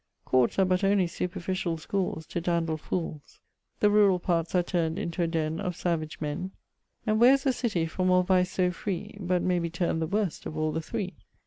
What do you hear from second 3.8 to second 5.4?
The rurall parts are turn'd into a